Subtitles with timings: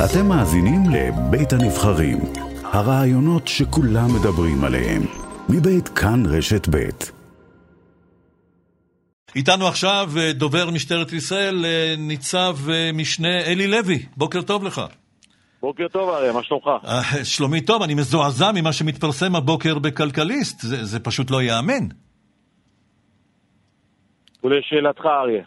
[0.00, 2.18] אתם מאזינים לבית הנבחרים,
[2.64, 5.02] הרעיונות שכולם מדברים עליהם,
[5.48, 7.12] מבית כאן רשת בית.
[9.36, 14.06] איתנו עכשיו אה, דובר משטרת ישראל, אה, ניצב אה, משנה אלי לוי.
[14.16, 14.82] בוקר טוב לך.
[15.62, 16.70] בוקר טוב אריה, מה שלומך?
[17.34, 21.86] שלומי טוב, אני מזועזע ממה שמתפרסם הבוקר בכלכליסט, זה, זה פשוט לא ייאמן.
[24.44, 25.44] ולשאלתך אריה.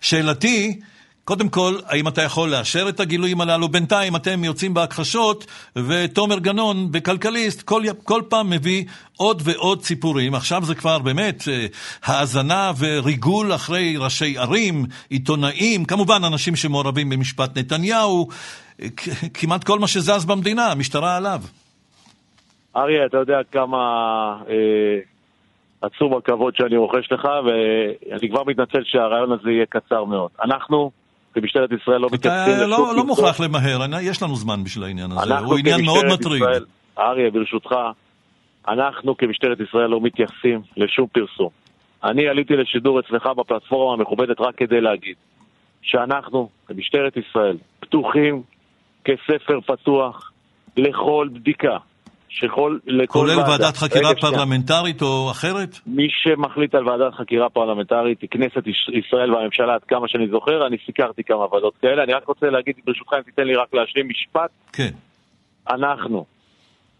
[0.00, 0.80] שאלתי,
[1.24, 3.68] קודם כל, האם אתה יכול לאשר את הגילויים הללו?
[3.68, 5.46] בינתיים אתם יוצאים בהכחשות,
[5.76, 8.84] ותומר גנון בכלכליסט כל, כל פעם מביא
[9.16, 10.34] עוד ועוד סיפורים.
[10.34, 11.66] עכשיו זה כבר באמת אה,
[12.04, 18.28] האזנה וריגול אחרי ראשי ערים, עיתונאים, כמובן אנשים שמעורבים במשפט נתניהו,
[19.34, 21.40] כמעט כל מה שזז במדינה, המשטרה עליו.
[22.76, 23.76] אריה, אתה יודע כמה
[24.48, 24.98] אה,
[25.82, 30.30] עצום הכבוד שאני רוכש לך, ואני כבר מתנצל שהרעיון הזה יהיה קצר מאוד.
[30.44, 31.03] אנחנו...
[31.34, 32.84] כמשטרת ישראל לא מתייחסים לשום...
[32.84, 36.42] אתה לא מוכרח למהר, יש לנו זמן בשביל העניין הזה, הוא עניין מאוד מטריד.
[36.98, 37.74] אריה, ברשותך,
[38.68, 41.48] אנחנו כמשטרת ישראל לא מתייחסים לשום פרסום.
[42.04, 45.14] אני עליתי לשידור אצלך בפלטפורמה המכובדת רק כדי להגיד
[45.82, 48.42] שאנחנו, כמשטרת ישראל, פתוחים
[49.04, 50.32] כספר פתוח
[50.76, 51.76] לכל בדיקה,
[52.34, 53.50] שכל, כולל ועדה.
[53.50, 55.12] ועדת חקירה רגע, פרלמנטרית שנייה.
[55.12, 55.78] או אחרת?
[55.86, 60.76] מי שמחליט על ועדת חקירה פרלמנטרית היא כנסת ישראל והממשלה, עד כמה שאני זוכר, אני
[60.86, 62.02] סיקרתי כמה ועדות כאלה.
[62.02, 64.50] אני רק רוצה להגיד, ברשותך, אם תיתן לי רק להשלים משפט.
[64.72, 64.90] כן.
[65.70, 66.24] אנחנו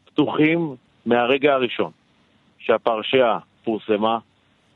[0.05, 0.75] פתוחים
[1.07, 1.91] מהרגע הראשון
[2.59, 4.19] שהפרשייה פורסמה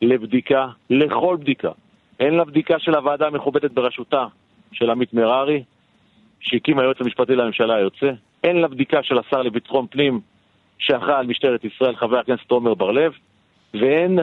[0.02, 1.70] לבדיקה, לכל בדיקה.
[2.20, 4.26] הן לבדיקה של הוועדה המכובדת בראשותה
[4.72, 5.62] של עמית מררי,
[6.40, 8.10] שהקים היועץ המשפטי לממשלה היוצא,
[8.44, 10.20] הן לבדיקה של השר לביטחון פנים
[10.78, 13.12] שאחראי על משטרת ישראל, חבר הכנסת עומר בר-לב,
[13.74, 14.18] והן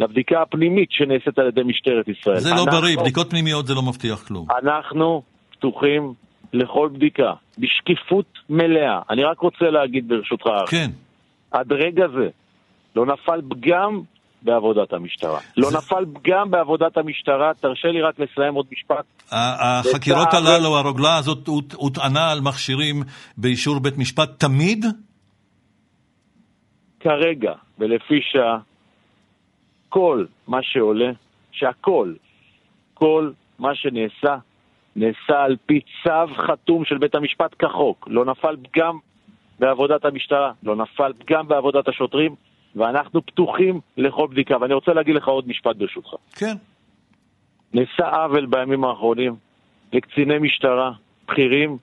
[0.00, 2.38] לבדיקה הפנימית שנעשית על ידי משטרת ישראל.
[2.38, 4.46] זה לא אנחנו, בריא, בדיקות פנימיות זה לא מבטיח כלום.
[4.62, 6.14] אנחנו פתוחים
[6.52, 9.00] לכל בדיקה, בשקיפות מלאה.
[9.10, 10.90] אני רק רוצה להגיד ברשותך, כן.
[11.50, 12.28] עד רגע זה
[12.96, 14.00] לא נפל פגם
[14.42, 15.38] בעבודת המשטרה.
[15.56, 15.76] לא זה...
[15.76, 19.04] נפל פגם בעבודת המשטרה, תרשה לי רק לסיים עוד משפט.
[19.32, 23.02] החקירות הללו, הרוגלה הזאת הוטענה על מכשירים
[23.36, 24.84] באישור בית משפט תמיד?
[27.06, 28.58] כרגע, ולפי שעה,
[29.88, 31.10] כל מה שעולה,
[31.52, 32.14] שהכל,
[32.94, 34.36] כל מה שנעשה,
[34.96, 38.08] נעשה על פי צו חתום של בית המשפט כחוק.
[38.10, 38.98] לא נפל פגם
[39.58, 42.34] בעבודת המשטרה, לא נפל פגם בעבודת השוטרים,
[42.76, 44.56] ואנחנו פתוחים לכל בדיקה.
[44.60, 46.10] ואני רוצה להגיד לך עוד משפט ברשותך.
[46.34, 46.56] כן.
[47.72, 49.34] נעשה עוול בימים האחרונים
[49.92, 50.92] לקציני משטרה
[51.28, 51.78] בכירים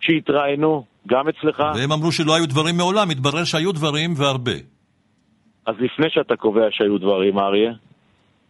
[0.00, 1.62] שהתראיינו גם אצלך.
[1.74, 4.58] והם אמרו שלא היו דברים מעולם, התברר שהיו דברים והרבה.
[5.66, 7.72] אז לפני שאתה קובע שהיו דברים, אריה,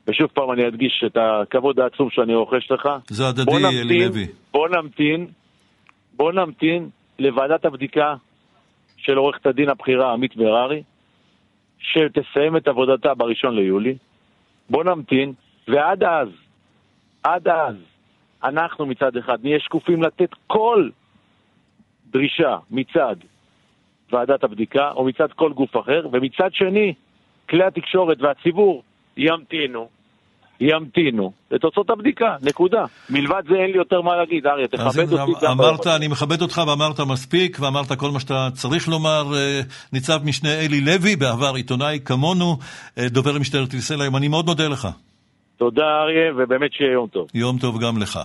[0.08, 2.88] ושוב פעם אני אדגיש את הכבוד העצום שאני רוכש לך.
[3.08, 3.52] זה הדדי,
[3.82, 4.26] אלי לוי.
[4.52, 5.26] בוא נמתין,
[6.16, 8.14] בוא נמתין לוועדת הבדיקה
[8.96, 10.82] של עורכת הדין הבכירה עמית מררי,
[11.78, 13.94] שתסיים את עבודתה בראשון ליולי.
[14.70, 15.32] בוא נמתין,
[15.68, 16.28] ועד אז,
[17.22, 17.74] עד אז,
[18.44, 20.88] אנחנו מצד אחד נהיה שקופים לתת כל
[22.12, 23.16] דרישה מצד
[24.12, 26.94] ועדת הבדיקה או מצד כל גוף אחר, ומצד שני,
[27.48, 28.82] כלי התקשורת והציבור
[29.16, 29.88] ימתינו,
[30.60, 32.84] ימתינו לתוצאות הבדיקה, נקודה.
[33.10, 35.46] מלבד זה אין לי יותר מה להגיד, אריה, תכבד אותי.
[35.46, 39.24] אמרת, אני מכבד אותך ואמרת מספיק, ואמרת כל מה שאתה צריך לומר.
[39.36, 39.60] אה,
[39.92, 42.56] ניצב משנה אלי לוי, בעבר עיתונאי כמונו,
[42.98, 44.88] אה, דובר משטרת ישראל היום, אני מאוד מודה לך.
[45.56, 47.26] תודה אריה, ובאמת שיהיה יום טוב.
[47.34, 48.18] יום טוב גם לך.